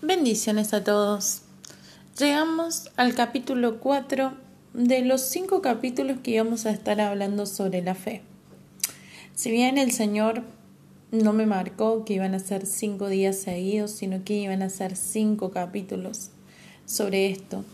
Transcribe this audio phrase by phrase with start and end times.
[0.00, 1.42] Bendiciones a todos.
[2.20, 4.32] Llegamos al capítulo 4
[4.72, 8.22] de los cinco capítulos que íbamos a estar hablando sobre la fe.
[9.34, 10.44] Si bien el Señor
[11.10, 14.94] no me marcó que iban a ser cinco días seguidos, sino que iban a ser
[14.94, 16.30] cinco capítulos
[16.86, 17.64] sobre esto.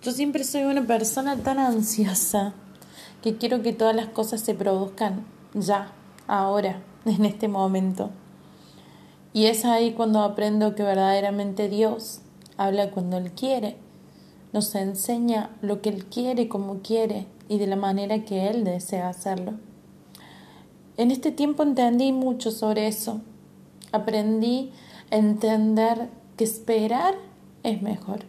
[0.00, 2.54] Yo siempre soy una persona tan ansiosa
[3.20, 5.90] que quiero que todas las cosas se produzcan ya,
[6.28, 8.12] ahora, en este momento.
[9.38, 12.22] Y es ahí cuando aprendo que verdaderamente Dios
[12.56, 13.76] habla cuando Él quiere,
[14.52, 19.08] nos enseña lo que Él quiere, como quiere y de la manera que Él desea
[19.08, 19.52] hacerlo.
[20.96, 23.20] En este tiempo entendí mucho sobre eso.
[23.92, 24.72] Aprendí
[25.12, 27.14] a entender que esperar
[27.62, 28.24] es mejor,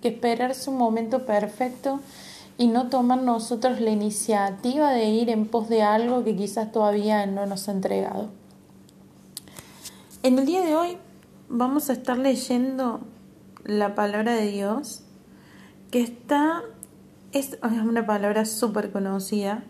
[0.00, 1.98] que esperar es un momento perfecto
[2.56, 7.26] y no tomar nosotros la iniciativa de ir en pos de algo que quizás todavía
[7.26, 8.28] no nos ha entregado.
[10.26, 10.96] En el día de hoy
[11.48, 12.98] vamos a estar leyendo
[13.62, 15.04] la palabra de Dios,
[15.92, 16.62] que está,
[17.30, 19.62] es una palabra súper conocida.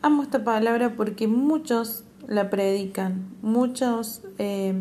[0.00, 4.72] Amo esta palabra porque muchos la predican, muchos eh,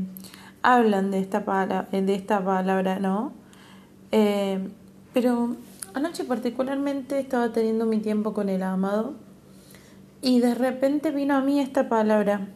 [0.62, 3.34] hablan de esta, palabra, de esta palabra, ¿no?
[4.14, 4.70] Eh,
[5.14, 5.58] pero
[5.96, 9.16] anoche particularmente estaba teniendo mi tiempo con el amado
[10.22, 12.48] y de repente vino a mí esta palabra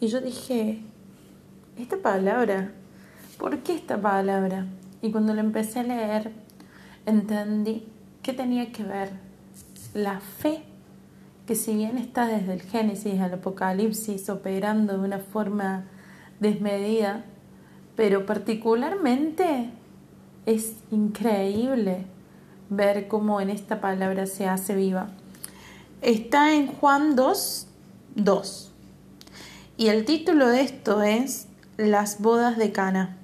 [0.00, 0.82] y yo dije,
[1.76, 2.72] esta palabra,
[3.38, 4.66] ¿por qué esta palabra?
[5.02, 6.32] Y cuando la empecé a leer,
[7.06, 7.86] entendí
[8.22, 9.10] que tenía que ver
[9.92, 10.62] la fe,
[11.46, 15.84] que si bien está desde el Génesis al Apocalipsis operando de una forma
[16.40, 17.24] desmedida,
[17.96, 19.70] pero particularmente
[20.46, 22.06] es increíble
[22.70, 25.08] ver cómo en esta palabra se hace viva.
[26.02, 27.66] Está en Juan 2,
[28.16, 28.72] 2.
[29.76, 33.16] Y el título de esto es las bodas de Cana.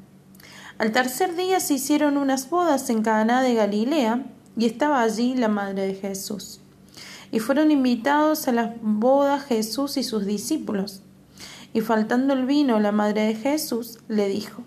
[0.79, 4.25] Al tercer día se hicieron unas bodas en Cana de Galilea
[4.57, 6.61] y estaba allí la madre de Jesús.
[7.31, 11.03] Y fueron invitados a las bodas Jesús y sus discípulos.
[11.73, 14.63] Y faltando el vino, la madre de Jesús le dijo,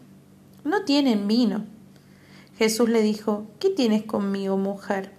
[0.64, 1.66] No tienen vino.
[2.58, 5.12] Jesús le dijo, ¿qué tienes conmigo, mujer?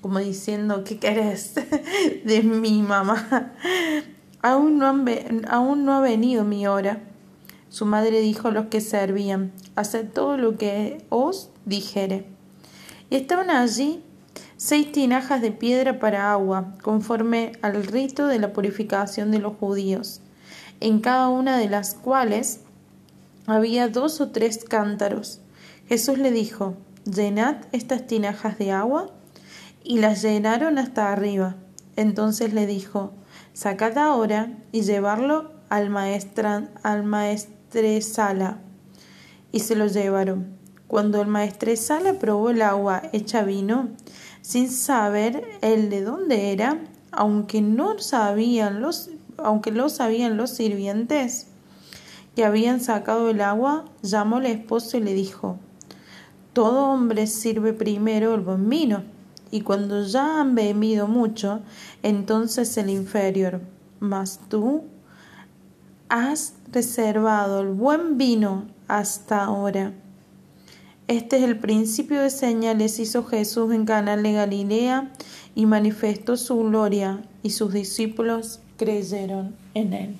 [0.00, 1.54] Como diciendo, ¿qué querés
[2.24, 3.52] de mi mamá?
[4.42, 5.04] Aún no,
[5.48, 7.02] aún no ha venido mi hora.
[7.70, 12.26] Su madre dijo a los que servían, Haced todo lo que os dijere.
[13.10, 14.02] Y estaban allí
[14.56, 20.20] seis tinajas de piedra para agua, conforme al rito de la purificación de los judíos,
[20.80, 22.60] en cada una de las cuales
[23.46, 25.40] había dos o tres cántaros.
[25.88, 29.10] Jesús le dijo, Llenad estas tinajas de agua,
[29.84, 31.54] y las llenaron hasta arriba.
[31.94, 33.12] Entonces le dijo,
[33.52, 37.59] Sacad ahora y llevarlo al, maestra, al maestro
[39.52, 40.46] y se lo llevaron.
[40.86, 43.88] Cuando el maestresala probó el agua hecha vino,
[44.42, 46.80] sin saber el de dónde era,
[47.12, 51.46] aunque no sabían los, aunque lo sabían los sirvientes
[52.34, 55.58] que habían sacado el agua, llamó al esposo y le dijo
[56.52, 59.04] Todo hombre sirve primero el buen vino,
[59.52, 61.60] y cuando ya han bebido mucho,
[62.02, 63.60] entonces el inferior.
[64.00, 64.84] Mas tú
[66.10, 69.92] has reservado el buen vino hasta ahora.
[71.06, 75.10] Este es el principio de señales hizo Jesús en Canal de Galilea
[75.54, 80.16] y manifestó su gloria y sus discípulos creyeron en él.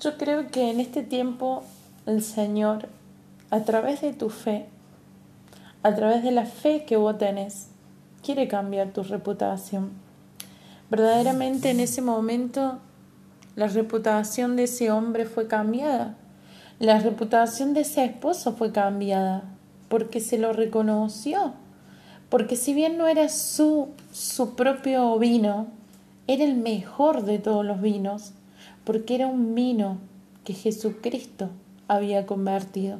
[0.00, 1.64] Yo creo que en este tiempo
[2.06, 2.88] el Señor,
[3.50, 4.66] a través de tu fe,
[5.82, 7.68] a través de la fe que vos tenés,
[8.22, 9.90] quiere cambiar tu reputación.
[10.90, 12.80] Verdaderamente en ese momento
[13.56, 16.16] la reputación de ese hombre fue cambiada.
[16.80, 19.44] La reputación de ese esposo fue cambiada
[19.88, 21.54] porque se lo reconoció.
[22.28, 25.68] Porque si bien no era su, su propio vino,
[26.26, 28.32] era el mejor de todos los vinos,
[28.84, 29.98] porque era un vino
[30.42, 31.50] que Jesucristo
[31.86, 32.98] había convertido.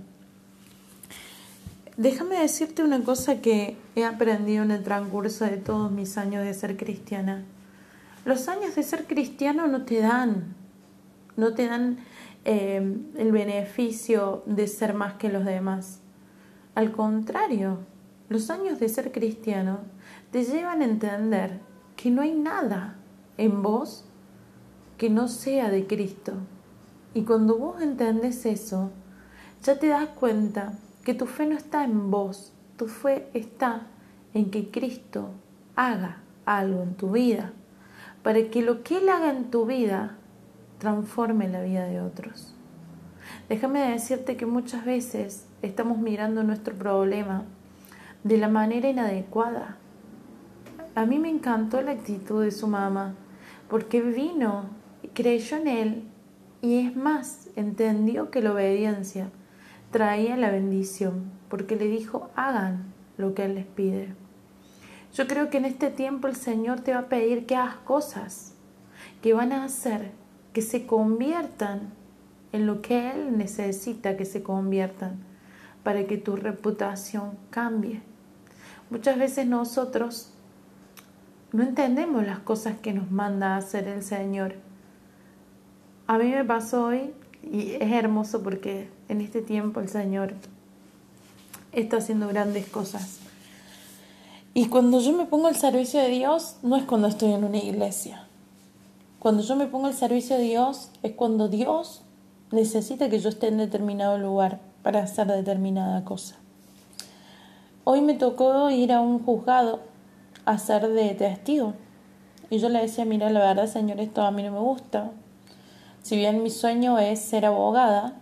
[1.96, 6.54] Déjame decirte una cosa que he aprendido en el transcurso de todos mis años de
[6.54, 7.44] ser cristiana.
[8.24, 10.54] Los años de ser cristiano no te dan,
[11.36, 11.98] no te dan
[12.46, 16.00] eh, el beneficio de ser más que los demás.
[16.74, 17.80] Al contrario,
[18.30, 19.80] los años de ser cristiano
[20.30, 21.60] te llevan a entender
[21.96, 22.96] que no hay nada
[23.36, 24.06] en vos
[24.96, 26.32] que no sea de Cristo.
[27.12, 28.90] Y cuando vos entendés eso,
[29.62, 30.72] ya te das cuenta
[31.04, 33.86] que tu fe no está en vos, tu fe está
[34.32, 35.28] en que Cristo
[35.76, 37.52] haga algo en tu vida
[38.24, 40.16] para que lo que Él haga en tu vida
[40.78, 42.56] transforme la vida de otros.
[43.48, 47.44] Déjame decirte que muchas veces estamos mirando nuestro problema
[48.24, 49.76] de la manera inadecuada.
[50.96, 53.14] A mí me encantó la actitud de su mamá,
[53.68, 54.64] porque vino,
[55.12, 56.04] creyó en él
[56.62, 59.28] y es más, entendió que la obediencia
[59.90, 64.14] traía la bendición, porque le dijo, hagan lo que Él les pide.
[65.14, 68.54] Yo creo que en este tiempo el Señor te va a pedir que hagas cosas
[69.22, 70.10] que van a hacer
[70.52, 71.92] que se conviertan
[72.52, 75.16] en lo que Él necesita que se conviertan
[75.84, 78.02] para que tu reputación cambie.
[78.90, 80.32] Muchas veces nosotros
[81.52, 84.56] no entendemos las cosas que nos manda a hacer el Señor.
[86.08, 87.12] A mí me pasó hoy
[87.42, 90.34] y es hermoso porque en este tiempo el Señor
[91.72, 93.23] está haciendo grandes cosas.
[94.56, 97.58] Y cuando yo me pongo al servicio de Dios, no es cuando estoy en una
[97.58, 98.28] iglesia.
[99.18, 102.02] Cuando yo me pongo al servicio de Dios, es cuando Dios
[102.52, 106.36] necesita que yo esté en determinado lugar para hacer determinada cosa.
[107.82, 109.80] Hoy me tocó ir a un juzgado
[110.44, 111.74] a ser de testigo.
[112.48, 115.10] Y yo le decía, mira, la verdad, Señor, esto a mí no me gusta.
[116.02, 118.20] Si bien mi sueño es ser abogada,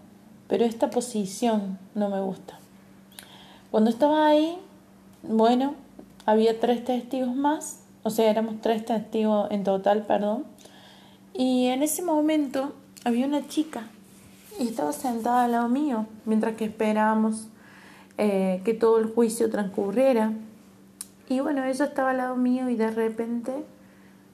[0.49, 2.59] pero esta posición no me gusta.
[3.71, 4.59] Cuando estaba ahí,
[5.23, 5.75] bueno,
[6.27, 10.45] había tres testigos más, o sea, éramos tres testigos en total, perdón.
[11.35, 12.73] Y en ese momento
[13.05, 13.89] había una chica
[14.59, 17.49] y estaba sentada al lado mío mientras que esperábamos
[18.19, 20.33] eh, que todo el juicio transcurriera.
[21.29, 23.65] Y bueno, ella estaba al lado mío y de repente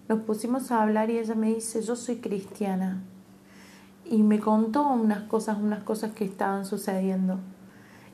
[0.09, 3.03] nos pusimos a hablar y ella me dice, yo soy cristiana
[4.05, 7.39] y me contó unas cosas, unas cosas que estaban sucediendo.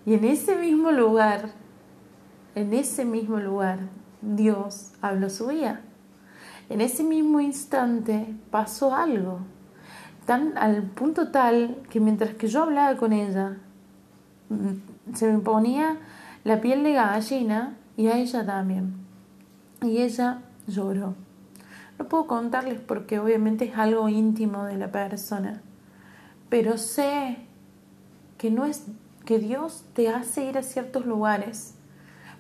[0.05, 1.50] Y en ese mismo lugar,
[2.55, 3.79] en ese mismo lugar,
[4.23, 5.81] Dios habló su vida.
[6.69, 9.41] En ese mismo instante pasó algo,
[10.27, 13.59] tan al punto tal que mientras que yo hablaba con ella,
[14.49, 15.99] mm, se me ponía
[16.45, 18.95] la piel de gallina y a ella también.
[19.83, 21.15] Y ella lloró.
[21.99, 25.62] No puedo contarles porque obviamente es algo íntimo de la persona
[26.55, 27.37] pero sé
[28.39, 28.85] que no es
[29.25, 31.74] que Dios te hace ir a ciertos lugares,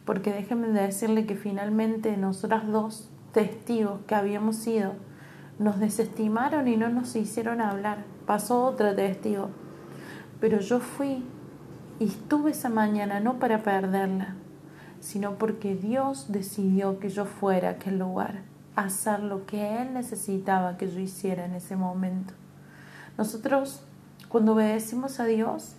[0.04, 4.94] porque déjenme decirle que finalmente nosotras dos testigos que habíamos sido
[5.58, 8.04] nos desestimaron y no nos hicieron hablar.
[8.26, 9.50] Pasó otro testigo,
[10.40, 11.24] pero yo fui
[11.98, 14.34] y estuve esa mañana no para perderla,
[15.00, 18.42] sino porque Dios decidió que yo fuera a aquel lugar,
[18.76, 22.34] a hacer lo que Él necesitaba que yo hiciera en ese momento.
[23.16, 23.84] Nosotros
[24.34, 25.76] cuando obedecemos a Dios,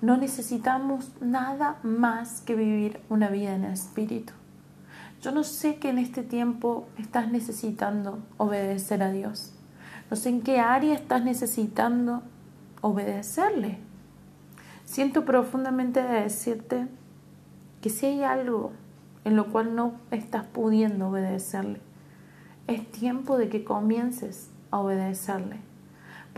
[0.00, 4.32] no necesitamos nada más que vivir una vida en el Espíritu.
[5.20, 9.52] Yo no sé que en este tiempo estás necesitando obedecer a Dios.
[10.10, 12.22] No sé en qué área estás necesitando
[12.80, 13.78] obedecerle.
[14.84, 16.86] Siento profundamente de decirte
[17.80, 18.72] que si hay algo
[19.24, 21.80] en lo cual no estás pudiendo obedecerle,
[22.66, 25.68] es tiempo de que comiences a obedecerle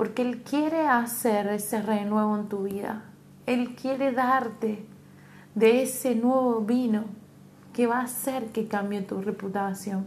[0.00, 3.02] porque Él quiere hacer ese renuevo en tu vida.
[3.50, 4.86] Él quiere darte
[5.56, 7.06] de ese nuevo vino
[7.72, 10.06] que va a hacer que cambie tu reputación.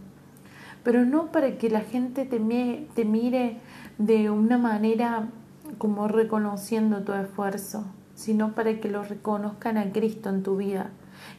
[0.82, 3.58] Pero no para que la gente te, mire
[3.98, 5.28] de una manera
[5.76, 10.88] como reconociendo tu esfuerzo, sino para que lo reconozcan a Cristo en tu vida,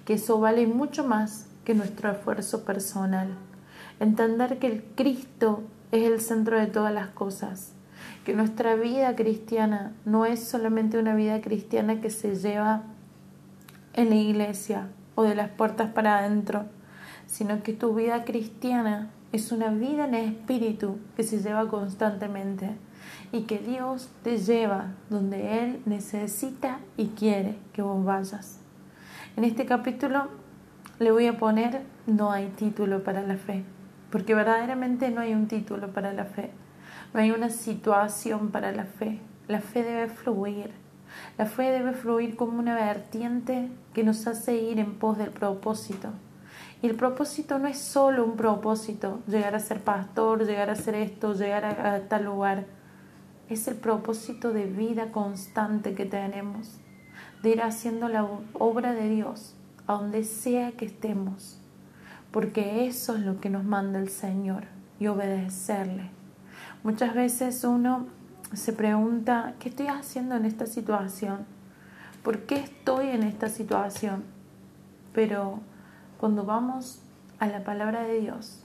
[0.06, 3.30] que eso vale mucho más que nuestro esfuerzo personal.
[4.00, 7.75] Entender que el Cristo es el centro de todas las cosas
[8.26, 12.82] que nuestra vida cristiana no es solamente una vida cristiana que se lleva
[13.94, 16.66] en la iglesia o de las puertas para adentro,
[17.28, 22.72] sino que tu vida cristiana es una vida en espíritu que se lleva constantemente
[23.32, 28.60] y que Dios te lleva donde Él necesita y quiere que vos vayas.
[29.38, 30.30] En este capítulo
[30.98, 33.64] le voy a poner no hay título para la fe,
[34.10, 36.52] porque verdaderamente no hay un título para la fe.
[37.16, 39.22] No hay una situación para la fe.
[39.48, 40.72] La fe debe fluir.
[41.38, 46.10] La fe debe fluir como una vertiente que nos hace ir en pos del propósito.
[46.82, 50.96] Y el propósito no es solo un propósito, llegar a ser pastor, llegar a ser
[50.96, 52.66] esto, llegar a, tal lugar.
[53.48, 56.82] Es el propósito de vida constante que tenemos,
[57.42, 59.56] de ir haciendo la obra de Dios
[59.88, 61.62] a donde sea que estemos,
[62.32, 64.66] porque eso es lo que nos manda el Señor
[65.00, 66.10] y obedecerle.
[66.86, 68.06] Muchas veces uno
[68.54, 71.40] se pregunta, ¿qué estoy haciendo en esta situación?
[72.24, 74.24] ¿Por qué estoy en esta situación?
[75.12, 75.62] Pero
[76.20, 77.00] cuando vamos
[77.40, 78.60] a la palabra de Dios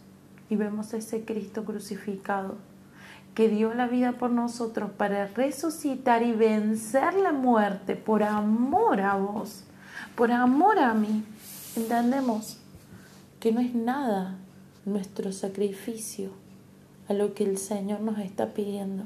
[0.50, 2.56] y vemos ese Cristo crucificado,
[3.34, 9.14] que dio la vida por nosotros para resucitar y vencer la muerte por amor a
[9.16, 9.64] vos,
[10.14, 11.24] por amor a mí.
[11.74, 12.58] Entendemos
[13.40, 14.36] que no es nada
[14.84, 16.32] nuestro sacrificio
[17.10, 19.02] a lo que el Señor nos está pidiendo.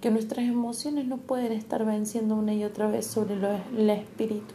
[0.00, 3.34] Que nuestras emociones no pueden estar venciendo una y otra vez sobre
[3.76, 4.54] el espíritu.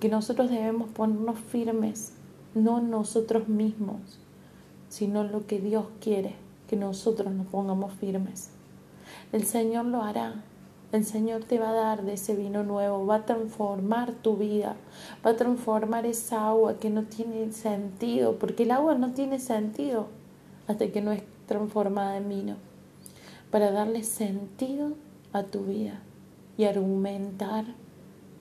[0.00, 2.12] Que nosotros debemos ponernos firmes,
[2.54, 4.18] no nosotros mismos,
[4.90, 6.34] sino lo que Dios quiere
[6.68, 8.50] que nosotros nos pongamos firmes.
[9.32, 10.44] El Señor lo hará.
[10.92, 14.76] El Señor te va a dar de ese vino nuevo, va a transformar tu vida,
[15.24, 20.06] va a transformar esa agua que no tiene sentido, porque el agua no tiene sentido
[20.66, 22.56] hasta que no es transformada en vino,
[23.50, 24.92] para darle sentido
[25.32, 26.00] a tu vida
[26.56, 27.64] y argumentar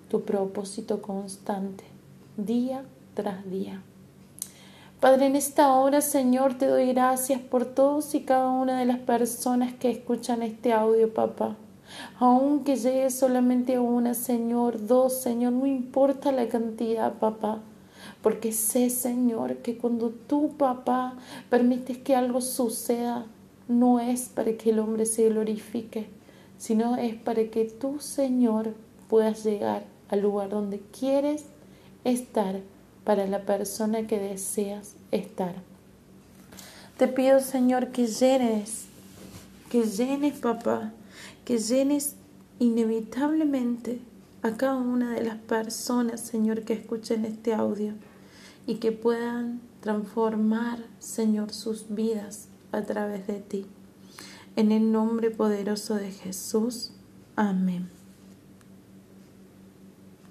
[0.10, 1.84] tu propósito constante,
[2.38, 3.82] día tras día.
[5.00, 9.00] Padre, en esta hora, Señor, te doy gracias por todos y cada una de las
[9.00, 11.58] personas que escuchan este audio, papá.
[12.20, 17.60] Aunque llegue solamente una, Señor, dos, Señor, no importa la cantidad, papá.
[18.24, 21.18] Porque sé, Señor, que cuando tú, papá,
[21.50, 23.26] permites que algo suceda,
[23.68, 26.08] no es para que el hombre se glorifique,
[26.58, 28.76] sino es para que tú, Señor,
[29.10, 31.44] puedas llegar al lugar donde quieres
[32.06, 32.62] estar
[33.04, 35.56] para la persona que deseas estar.
[36.98, 38.86] Te pido, Señor, que llenes,
[39.70, 40.94] que llenes, papá,
[41.44, 42.16] que llenes
[42.60, 44.00] inevitablemente
[44.44, 47.96] a cada una de las personas, Señor, que escuchen este audio
[48.66, 53.66] y que puedan transformar, Señor, sus vidas a través de ti.
[54.56, 56.92] En el nombre poderoso de Jesús.
[57.36, 57.93] Amén.